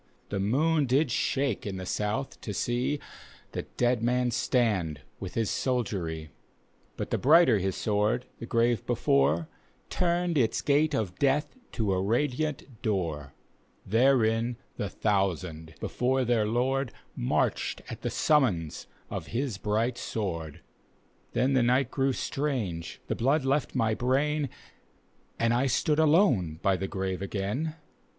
The 0.29 0.39
moon 0.39 0.87
did 0.87 1.11
shake 1.11 1.63
in 1.63 1.77
the 1.77 1.85
soudi 1.85 2.35
to 2.41 2.55
see, 2.55 2.99
llie 3.53 3.67
dead 3.77 4.01
man 4.01 4.31
stand 4.31 5.01
with 5.19 5.35
his 5.35 5.51
soldiery. 5.51 6.21
D,gt,, 6.21 6.25
erihyGOOgle 6.25 6.25
The 6.25 6.57
Haunted 6.57 6.81
Hour 6.81 6.91
But 6.97 7.09
die 7.11 7.17
brighter 7.17 7.59
his 7.59 7.75
sword, 7.75 8.25
the 8.39 8.45
grave 8.47 8.85
before, 8.87 9.47
Tum'd 9.91 10.39
its 10.39 10.63
gate 10.63 10.95
of 10.95 11.19
death 11.19 11.55
to 11.73 11.93
a 11.93 12.01
radiant 12.01 12.81
door. 12.81 13.35
Therein 13.85 14.57
the 14.75 14.89
thousand, 14.89 15.75
before 15.79 16.25
their 16.25 16.47
Lord, 16.47 16.91
Marched 17.15 17.83
at 17.87 18.01
the 18.01 18.09
summons 18.09 18.87
of 19.11 19.27
his 19.27 19.59
bright 19.59 19.99
sword. 19.99 20.61
Then 21.33 21.53
the 21.53 21.61
ni^t 21.61 21.91
grew 21.91 22.13
strange, 22.13 22.99
the 23.05 23.13
blood 23.13 23.45
left 23.45 23.75
my 23.75 23.93
brain, 23.93 24.49
And 25.37 25.53
I 25.53 25.67
stood 25.67 25.99
alone 25.99 26.57
by 26.63 26.75
the 26.75 26.87
grave 26.87 27.21
again. 27.21 27.75